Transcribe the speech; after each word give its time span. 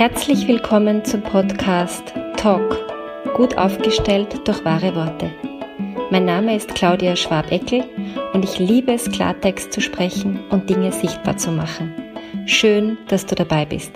Herzlich 0.00 0.48
willkommen 0.48 1.04
zum 1.04 1.20
Podcast 1.20 2.14
Talk, 2.38 2.74
gut 3.36 3.58
aufgestellt 3.58 4.48
durch 4.48 4.64
wahre 4.64 4.94
Worte. 4.94 5.30
Mein 6.10 6.24
Name 6.24 6.56
ist 6.56 6.74
Claudia 6.74 7.16
Schwabeckel 7.16 7.84
und 8.32 8.42
ich 8.42 8.58
liebe 8.58 8.94
es, 8.94 9.10
Klartext 9.10 9.74
zu 9.74 9.82
sprechen 9.82 10.40
und 10.48 10.70
Dinge 10.70 10.90
sichtbar 10.90 11.36
zu 11.36 11.52
machen. 11.52 11.92
Schön, 12.46 12.96
dass 13.08 13.26
du 13.26 13.34
dabei 13.34 13.66
bist. 13.66 13.92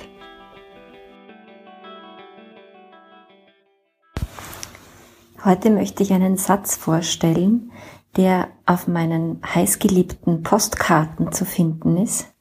Heute 5.43 5.71
möchte 5.71 6.03
ich 6.03 6.13
einen 6.13 6.36
Satz 6.36 6.77
vorstellen, 6.77 7.73
der 8.18 8.49
auf 8.67 8.89
meinen 8.89 9.41
heißgeliebten 9.55 10.43
Postkarten 10.43 11.32
zu 11.32 11.46
finden 11.46 11.96
ist 11.96 12.33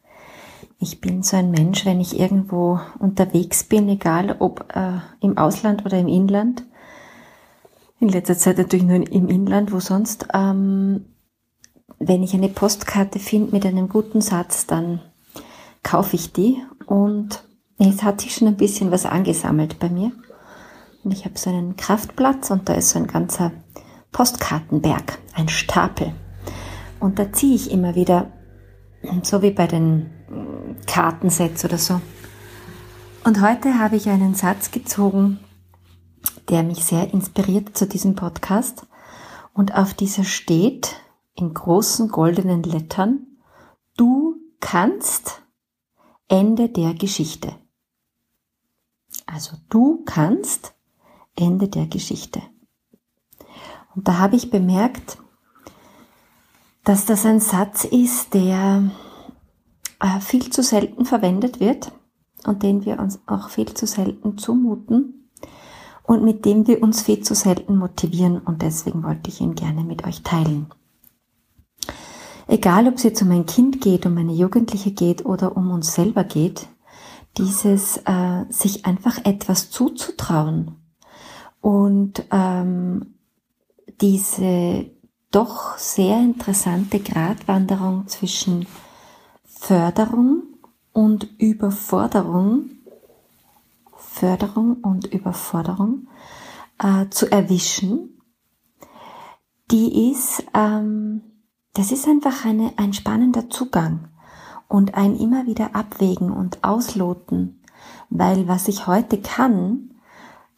ich 0.83 1.01
bin 1.01 1.23
so 1.23 1.37
ein 1.37 1.49
Mensch, 1.49 1.85
wenn 1.85 1.99
ich 1.99 2.19
irgendwo 2.19 2.79
unterwegs 2.99 3.63
bin, 3.63 3.89
egal 3.89 4.35
ob 4.39 4.67
äh, 4.75 4.99
im 5.21 5.37
Ausland 5.37 5.85
oder 5.85 5.97
im 5.97 6.07
Inland, 6.07 6.63
in 7.99 8.09
letzter 8.09 8.37
Zeit 8.37 8.57
natürlich 8.57 8.85
nur 8.85 8.97
im 8.97 9.29
Inland, 9.29 9.71
wo 9.71 9.79
sonst, 9.79 10.27
ähm, 10.33 11.05
wenn 11.99 12.21
ich 12.21 12.33
eine 12.33 12.49
Postkarte 12.49 13.17
finde 13.17 13.53
mit 13.53 13.65
einem 13.65 13.87
guten 13.87 14.19
Satz, 14.19 14.67
dann 14.67 14.99
kaufe 15.83 16.17
ich 16.17 16.33
die 16.33 16.61
und 16.85 17.43
es 17.77 18.03
hat 18.03 18.21
sich 18.21 18.35
schon 18.35 18.49
ein 18.49 18.57
bisschen 18.57 18.91
was 18.91 19.05
angesammelt 19.05 19.79
bei 19.79 19.89
mir. 19.89 20.11
Und 21.03 21.11
ich 21.11 21.25
habe 21.25 21.37
so 21.37 21.49
einen 21.49 21.77
Kraftplatz 21.77 22.51
und 22.51 22.67
da 22.67 22.73
ist 22.73 22.89
so 22.89 22.99
ein 22.99 23.07
ganzer 23.07 23.51
Postkartenberg, 24.11 25.17
ein 25.33 25.49
Stapel. 25.49 26.13
Und 26.99 27.19
da 27.19 27.31
ziehe 27.31 27.55
ich 27.55 27.71
immer 27.71 27.95
wieder, 27.95 28.31
so 29.23 29.41
wie 29.41 29.51
bei 29.51 29.67
den 29.67 30.09
Kartensets 30.87 31.65
oder 31.65 31.77
so. 31.77 32.01
Und 33.23 33.41
heute 33.41 33.79
habe 33.79 33.95
ich 33.95 34.09
einen 34.09 34.35
Satz 34.35 34.71
gezogen, 34.71 35.39
der 36.49 36.63
mich 36.63 36.83
sehr 36.83 37.13
inspiriert 37.13 37.77
zu 37.77 37.87
diesem 37.87 38.15
Podcast. 38.15 38.85
Und 39.53 39.75
auf 39.75 39.93
dieser 39.93 40.23
steht 40.23 40.95
in 41.35 41.53
großen 41.53 42.09
goldenen 42.09 42.63
Lettern, 42.63 43.27
du 43.97 44.35
kannst 44.59 45.41
Ende 46.27 46.69
der 46.69 46.93
Geschichte. 46.93 47.55
Also 49.25 49.57
du 49.69 50.03
kannst 50.05 50.73
Ende 51.35 51.67
der 51.67 51.87
Geschichte. 51.87 52.41
Und 53.95 54.07
da 54.07 54.17
habe 54.17 54.35
ich 54.35 54.49
bemerkt, 54.49 55.17
dass 56.83 57.05
das 57.05 57.25
ein 57.25 57.39
Satz 57.39 57.85
ist, 57.85 58.33
der 58.33 58.91
viel 60.19 60.49
zu 60.51 60.63
selten 60.63 61.05
verwendet 61.05 61.59
wird 61.59 61.91
und 62.45 62.63
den 62.63 62.85
wir 62.85 62.99
uns 62.99 63.19
auch 63.25 63.49
viel 63.49 63.73
zu 63.73 63.87
selten 63.87 64.37
zumuten 64.37 65.29
und 66.03 66.23
mit 66.23 66.45
dem 66.45 66.67
wir 66.67 66.83
uns 66.83 67.01
viel 67.01 67.21
zu 67.21 67.35
selten 67.35 67.77
motivieren 67.77 68.39
und 68.39 68.61
deswegen 68.61 69.03
wollte 69.03 69.29
ich 69.29 69.39
ihn 69.41 69.55
gerne 69.55 69.83
mit 69.83 70.05
euch 70.05 70.21
teilen. 70.23 70.67
Egal, 72.47 72.87
ob 72.87 72.95
es 72.95 73.03
jetzt 73.03 73.21
um 73.21 73.31
ein 73.31 73.45
Kind 73.45 73.79
geht, 73.79 74.05
um 74.05 74.17
eine 74.17 74.33
Jugendliche 74.33 74.91
geht 74.91 75.25
oder 75.25 75.55
um 75.55 75.71
uns 75.71 75.93
selber 75.93 76.25
geht, 76.25 76.67
dieses 77.37 77.97
äh, 78.05 78.45
sich 78.49 78.85
einfach 78.85 79.19
etwas 79.23 79.69
zuzutrauen 79.69 80.75
und 81.61 82.25
ähm, 82.31 83.15
diese 84.01 84.91
doch 85.31 85.77
sehr 85.77 86.19
interessante 86.19 86.99
Gratwanderung 86.99 88.07
zwischen 88.07 88.67
Förderung 89.65 90.43
und 90.91 91.39
Überforderung, 91.39 92.71
Förderung 93.95 94.73
und 94.83 95.05
Überforderung 95.05 96.09
äh, 96.79 97.07
zu 97.09 97.31
erwischen, 97.31 98.21
die 99.71 100.11
ist, 100.11 100.43
ähm, 100.53 101.21
das 101.75 101.93
ist 101.93 102.09
einfach 102.09 102.43
eine, 102.43 102.73
ein 102.75 102.91
spannender 102.91 103.49
Zugang 103.49 104.09
und 104.67 104.95
ein 104.95 105.15
immer 105.15 105.45
wieder 105.45 105.77
abwägen 105.77 106.29
und 106.29 106.61
ausloten, 106.61 107.61
weil 108.09 108.49
was 108.49 108.67
ich 108.67 108.85
heute 108.85 109.21
kann, 109.21 109.91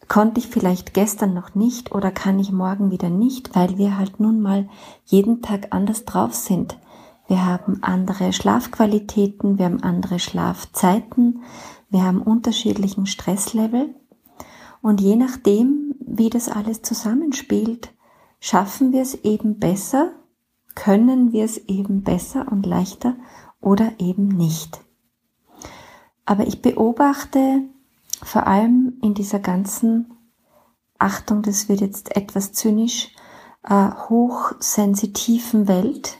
konnte 0.08 0.40
ich 0.40 0.48
vielleicht 0.48 0.94
gestern 0.94 1.32
noch 1.32 1.54
nicht 1.54 1.92
oder 1.92 2.10
kann 2.10 2.40
ich 2.40 2.50
morgen 2.50 2.90
wieder 2.90 3.10
nicht, 3.10 3.54
weil 3.54 3.78
wir 3.78 3.98
halt 3.98 4.18
nun 4.18 4.42
mal 4.42 4.68
jeden 5.04 5.42
Tag 5.42 5.68
anders 5.70 6.06
drauf 6.06 6.34
sind 6.34 6.76
wir 7.28 7.44
haben 7.44 7.82
andere 7.82 8.32
Schlafqualitäten, 8.32 9.58
wir 9.58 9.66
haben 9.66 9.82
andere 9.82 10.18
Schlafzeiten, 10.18 11.42
wir 11.90 12.02
haben 12.02 12.22
unterschiedlichen 12.22 13.06
Stresslevel 13.06 13.94
und 14.80 15.00
je 15.00 15.16
nachdem, 15.16 15.94
wie 16.00 16.30
das 16.30 16.48
alles 16.48 16.82
zusammenspielt, 16.82 17.92
schaffen 18.38 18.92
wir 18.92 19.02
es 19.02 19.14
eben 19.14 19.58
besser, 19.58 20.12
können 20.74 21.32
wir 21.32 21.44
es 21.44 21.58
eben 21.58 22.02
besser 22.02 22.46
und 22.50 22.66
leichter 22.66 23.16
oder 23.60 23.92
eben 23.98 24.28
nicht. 24.28 24.80
Aber 26.24 26.46
ich 26.46 26.62
beobachte 26.62 27.62
vor 28.22 28.46
allem 28.46 28.98
in 29.02 29.14
dieser 29.14 29.38
ganzen 29.38 30.12
Achtung, 30.98 31.42
das 31.42 31.68
wird 31.68 31.80
jetzt 31.80 32.16
etwas 32.16 32.52
zynisch, 32.52 33.10
äh, 33.62 33.90
hochsensitiven 34.08 35.68
Welt, 35.68 36.18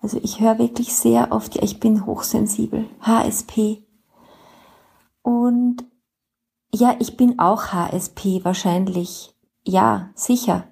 also 0.00 0.18
ich 0.22 0.40
höre 0.40 0.58
wirklich 0.58 0.94
sehr 0.94 1.32
oft, 1.32 1.56
ja, 1.56 1.62
ich 1.62 1.80
bin 1.80 2.06
hochsensibel, 2.06 2.88
HSP. 3.00 3.82
Und 5.22 5.84
ja, 6.72 6.96
ich 6.98 7.16
bin 7.16 7.38
auch 7.38 7.72
HSP 7.72 8.44
wahrscheinlich. 8.44 9.34
Ja, 9.64 10.10
sicher. 10.14 10.64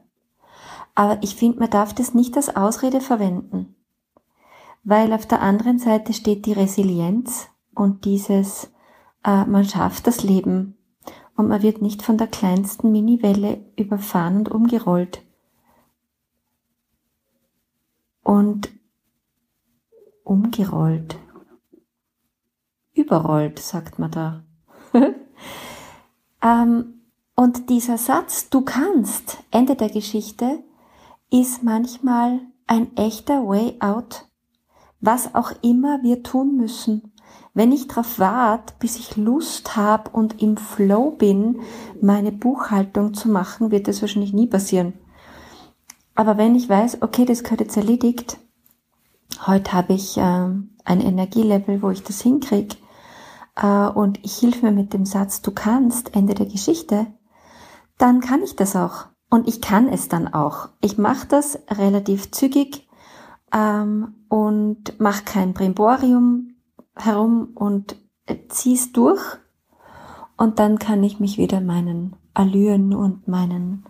Aber 0.95 1.23
ich 1.23 1.35
finde, 1.35 1.59
man 1.59 1.71
darf 1.71 1.95
das 1.95 2.15
nicht 2.15 2.37
als 2.37 2.55
Ausrede 2.55 3.01
verwenden. 3.01 3.75
Weil 4.85 5.13
auf 5.13 5.27
der 5.27 5.43
anderen 5.43 5.79
Seite 5.79 6.13
steht 6.13 6.47
die 6.47 6.53
Resilienz 6.53 7.49
und 7.75 8.05
dieses, 8.05 8.71
äh, 9.25 9.45
man 9.45 9.65
schafft 9.65 10.07
das 10.07 10.23
Leben 10.23 10.79
und 11.37 11.49
man 11.49 11.63
wird 11.63 11.83
nicht 11.83 12.03
von 12.03 12.17
der 12.17 12.29
kleinsten 12.29 12.93
Miniwelle 12.93 13.65
überfahren 13.77 14.39
und 14.39 14.51
umgerollt. 14.51 15.23
Und 18.23 18.71
umgerollt. 20.27 21.17
Überrollt, 22.93 23.59
sagt 23.59 23.99
man 23.99 24.11
da. 24.11 24.43
ähm, 26.43 27.03
und 27.35 27.71
dieser 27.71 27.99
Satz, 27.99 28.49
du 28.51 28.63
kannst, 28.63 29.39
Ende 29.51 29.77
der 29.77 29.91
Geschichte, 29.91 30.63
ist 31.31 31.63
manchmal 31.63 32.41
ein 32.67 32.97
echter 32.97 33.47
Way 33.47 33.77
out. 33.81 34.27
Was 35.01 35.35
auch 35.35 35.53
immer 35.63 36.03
wir 36.03 36.23
tun 36.23 36.57
müssen. 36.57 37.13
Wenn 37.55 37.73
ich 37.73 37.89
darauf 37.89 38.19
warte, 38.19 38.75
bis 38.79 38.99
ich 38.99 39.17
Lust 39.17 39.77
habe 39.77 40.11
und 40.11 40.43
im 40.43 40.57
Flow 40.57 41.11
bin, 41.11 41.61
meine 42.01 42.33
Buchhaltung 42.33 43.15
zu 43.15 43.29
machen, 43.29 43.71
wird 43.71 43.89
das 43.89 44.01
wahrscheinlich 44.01 44.33
nie 44.33 44.47
passieren. 44.47 44.95
Aber 46.15 46.39
wenn 46.39 46.55
ich 46.55 46.69
weiß, 46.69 47.03
okay, 47.03 47.25
das 47.25 47.45
gehört 47.45 47.61
jetzt 47.61 47.77
erledigt, 47.77 48.39
heute 49.47 49.73
habe 49.73 49.93
ich 49.95 50.17
äh, 50.17 50.21
ein 50.21 51.01
Energielevel, 51.01 51.83
wo 51.83 51.91
ich 51.91 52.03
das 52.03 52.21
hinkriege 52.21 52.77
äh, 53.57 53.89
und 53.89 54.25
ich 54.25 54.37
hilfe 54.39 54.67
mir 54.67 54.73
mit 54.73 54.93
dem 54.93 55.05
Satz, 55.05 55.43
du 55.43 55.51
kannst, 55.51 56.15
Ende 56.15 56.35
der 56.35 56.47
Geschichte, 56.47 57.07
dann 57.99 58.21
kann 58.21 58.43
ich 58.43 58.57
das 58.57 58.77
auch. 58.77 59.07
Und 59.29 59.49
ich 59.49 59.61
kann 59.61 59.89
es 59.89 60.09
dann 60.09 60.33
auch. 60.33 60.69
Ich 60.81 60.99
mache 60.99 61.27
das 61.27 61.59
relativ 61.69 62.31
zügig 62.31 62.89
ähm, 63.53 64.15
und 64.29 65.01
mache 65.01 65.25
kein 65.25 65.53
Brimborium 65.53 66.55
herum 66.95 67.51
und 67.55 67.97
äh, 68.27 68.37
zieh's 68.49 68.93
durch. 68.93 69.23
Und 70.37 70.59
dann 70.59 70.79
kann 70.79 71.03
ich 71.03 71.19
mich 71.19 71.39
wieder 71.39 71.61
meinen 71.61 72.15
Allüren 72.35 72.95
und 72.95 73.27
meinen 73.27 73.85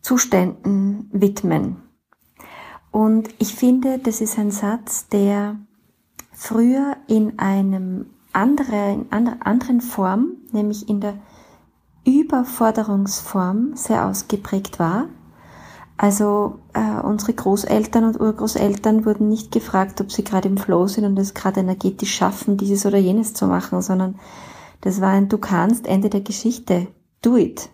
Zuständen 0.00 1.10
widmen. 1.12 1.87
Und 2.98 3.28
ich 3.38 3.54
finde, 3.54 4.00
das 4.00 4.20
ist 4.20 4.40
ein 4.40 4.50
Satz, 4.50 5.06
der 5.06 5.54
früher 6.32 6.96
in 7.06 7.38
einem 7.38 8.06
anderen, 8.32 9.02
in 9.02 9.12
einer 9.12 9.46
anderen 9.46 9.80
Form, 9.80 10.32
nämlich 10.50 10.88
in 10.88 11.00
der 11.00 11.14
Überforderungsform 12.04 13.76
sehr 13.76 14.04
ausgeprägt 14.04 14.80
war. 14.80 15.04
Also 15.96 16.58
äh, 16.74 17.00
unsere 17.00 17.34
Großeltern 17.34 18.02
und 18.02 18.20
Urgroßeltern 18.20 19.04
wurden 19.04 19.28
nicht 19.28 19.52
gefragt, 19.52 20.00
ob 20.00 20.10
sie 20.10 20.24
gerade 20.24 20.48
im 20.48 20.56
Flow 20.56 20.88
sind 20.88 21.04
und 21.04 21.16
es 21.20 21.34
gerade 21.34 21.60
energetisch 21.60 22.16
schaffen, 22.16 22.56
dieses 22.56 22.84
oder 22.84 22.98
jenes 22.98 23.32
zu 23.32 23.46
machen, 23.46 23.80
sondern 23.80 24.18
das 24.80 25.00
war 25.00 25.10
ein 25.10 25.28
Du 25.28 25.38
kannst, 25.38 25.86
Ende 25.86 26.10
der 26.10 26.22
Geschichte, 26.22 26.88
do 27.22 27.36
it. 27.36 27.70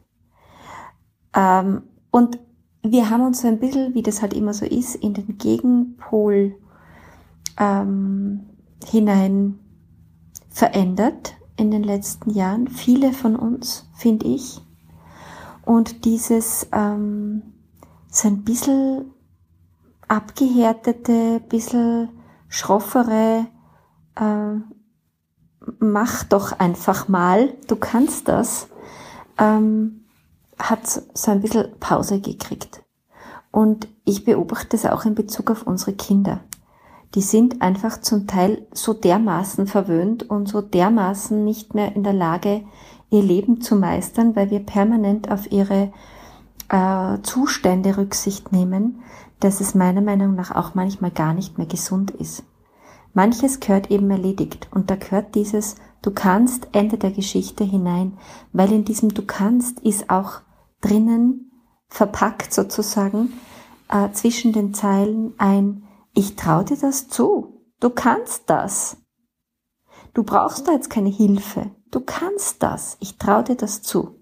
Ähm, 1.35 1.85
und 2.11 2.39
wir 2.85 3.09
haben 3.09 3.25
uns 3.25 3.41
so 3.41 3.49
ein 3.49 3.59
bisschen, 3.59 3.95
wie 3.95 4.03
das 4.03 4.21
halt 4.21 4.35
immer 4.35 4.53
so 4.53 4.67
ist, 4.67 4.95
in 4.97 5.15
den 5.15 5.39
Gegenpol 5.39 6.55
ähm, 7.59 8.41
hinein 8.87 9.59
verändert 10.51 11.35
in 11.57 11.71
den 11.71 11.83
letzten 11.83 12.31
Jahren, 12.31 12.69
viele 12.69 13.13
von 13.13 13.37
uns, 13.37 13.89
finde 13.95 14.27
ich. 14.27 14.61
Und 15.65 16.05
dieses 16.05 16.69
ähm, 16.73 17.43
so 18.09 18.29
ein 18.29 18.45
bisschen 18.45 19.13
abgehärtete, 20.07 21.41
bisschen 21.49 22.11
schroffere, 22.49 23.47
äh, 24.17 24.55
mach 25.79 26.25
doch 26.25 26.53
einfach 26.59 27.09
mal, 27.09 27.55
du 27.67 27.77
kannst 27.77 28.29
das, 28.29 28.69
ähm, 29.39 30.04
hat 30.71 30.87
so 30.87 31.31
ein 31.31 31.41
bisschen 31.41 31.79
Pause 31.79 32.21
gekriegt. 32.21 32.83
Und 33.51 33.89
ich 34.05 34.25
beobachte 34.25 34.77
es 34.77 34.87
auch 34.87 35.05
in 35.05 35.15
Bezug 35.15 35.51
auf 35.51 35.67
unsere 35.67 35.93
Kinder. 35.93 36.41
Die 37.15 37.23
sind 37.23 37.63
einfach 37.63 38.01
zum 38.01 38.27
Teil 38.27 38.67
so 38.73 38.93
dermaßen 38.93 39.67
verwöhnt 39.67 40.29
und 40.29 40.49
so 40.49 40.61
dermaßen 40.61 41.45
nicht 41.45 41.75
mehr 41.75 41.95
in 41.95 42.03
der 42.03 42.13
Lage, 42.13 42.63
ihr 43.11 43.23
Leben 43.23 43.61
zu 43.61 43.77
meistern, 43.77 44.35
weil 44.35 44.51
wir 44.51 44.61
permanent 44.61 45.31
auf 45.31 45.53
ihre 45.53 45.93
äh, 46.69 47.19
Zustände 47.23 47.97
Rücksicht 47.97 48.51
nehmen, 48.51 49.03
dass 49.39 49.61
es 49.61 49.75
meiner 49.75 50.01
Meinung 50.01 50.35
nach 50.35 50.55
auch 50.55 50.75
manchmal 50.75 51.13
gar 51.13 51.35
nicht 51.35 51.59
mehr 51.59 51.69
gesund 51.69 52.11
ist. 52.11 52.43
Manches 53.13 53.61
gehört 53.61 53.91
eben 53.93 54.11
erledigt 54.11 54.69
und 54.73 54.91
da 54.91 54.97
gehört 54.97 55.35
dieses 55.37 55.77
Du 56.03 56.11
kannst 56.11 56.69
Ende 56.73 56.99
der 56.99 57.13
Geschichte 57.13 57.65
hinein, 57.65 58.19
weil 58.53 58.73
in 58.73 58.85
diesem 58.85 59.15
Du 59.15 59.23
kannst 59.23 59.81
ist 59.81 60.11
auch 60.11 60.41
drinnen 60.85 61.51
verpackt 61.89 62.53
sozusagen 62.53 63.33
äh, 63.89 64.11
zwischen 64.13 64.53
den 64.53 64.75
Zeilen 64.75 65.35
ein 65.39 65.85
Ich 66.15 66.37
traue 66.37 66.65
dir 66.65 66.77
das 66.77 67.09
zu. 67.09 67.63
Du 67.81 67.91
kannst 67.91 68.51
das. 68.51 68.97
Du 70.13 70.23
brauchst 70.23 70.69
da 70.69 70.73
jetzt 70.73 70.91
keine 70.91 71.09
Hilfe. 71.09 71.71
Du 71.91 72.01
kannst 72.01 72.63
das. 72.63 72.97
Ich 73.01 73.19
traue 73.19 73.45
dir 73.45 73.57
das 73.57 73.83
zu. 73.83 74.21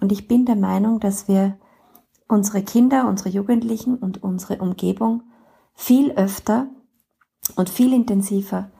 Und 0.00 0.12
ich 0.12 0.28
bin 0.28 0.44
der 0.44 0.56
Meinung, 0.56 1.00
dass 1.00 1.28
wir 1.28 1.58
unsere 2.28 2.62
Kinder, 2.62 3.06
unsere 3.08 3.28
Jugendlichen 3.28 3.96
und 3.96 4.22
unsere 4.22 4.58
Umgebung 4.58 5.22
viel 5.74 6.12
öfter 6.12 6.68
und 7.56 7.68
viel 7.68 7.92
intensiver 7.92 8.70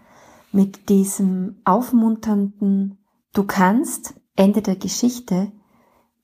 mit 0.53 0.89
diesem 0.89 1.61
aufmunternden 1.65 3.05
Du 3.35 3.43
kannst 3.43 4.15
Ende 4.37 4.63
der 4.63 4.77
Geschichte 4.77 5.51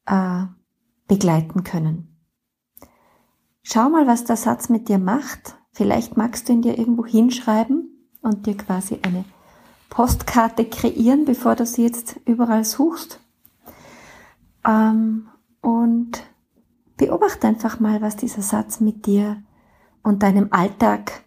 äh, 0.06 0.44
begleiten 1.10 1.64
können. 1.64 2.16
Schau 3.62 3.88
mal, 3.88 4.06
was 4.06 4.24
der 4.24 4.36
Satz 4.36 4.68
mit 4.68 4.88
dir 4.88 4.98
macht. 4.98 5.56
Vielleicht 5.72 6.16
magst 6.16 6.48
du 6.48 6.52
ihn 6.52 6.62
dir 6.62 6.78
irgendwo 6.78 7.04
hinschreiben 7.04 8.08
und 8.22 8.46
dir 8.46 8.56
quasi 8.56 9.00
eine 9.02 9.24
Postkarte 9.88 10.64
kreieren, 10.64 11.24
bevor 11.24 11.56
du 11.56 11.66
sie 11.66 11.82
jetzt 11.82 12.20
überall 12.26 12.64
suchst. 12.64 13.20
Ähm, 14.64 15.26
und 15.62 16.22
beobachte 16.96 17.48
einfach 17.48 17.80
mal, 17.80 18.00
was 18.00 18.14
dieser 18.14 18.42
Satz 18.42 18.78
mit 18.78 19.06
dir 19.06 19.42
und 20.04 20.22
deinem 20.22 20.52
Alltag 20.52 21.24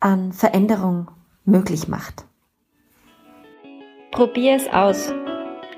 an 0.00 0.32
Veränderung 0.32 1.10
möglich 1.44 1.86
macht. 1.86 2.24
Probier 4.10 4.54
es 4.54 4.68
aus. 4.68 5.12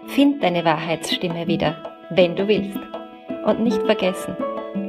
Find 0.06 0.40
deine 0.40 0.64
Wahrheitsstimme 0.64 1.48
wieder, 1.48 1.82
wenn 2.10 2.36
du 2.36 2.46
willst. 2.46 3.03
Und 3.44 3.60
nicht 3.60 3.82
vergessen, 3.82 4.36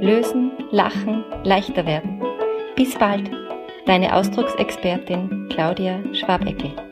lösen, 0.02 0.52
lachen, 0.72 1.24
leichter 1.44 1.86
werden. 1.86 2.22
Bis 2.75 2.98
bald, 2.98 3.30
deine 3.86 4.16
Ausdrucksexpertin 4.16 5.50
Claudia 5.50 6.00
Schwabeckel. 6.13 6.85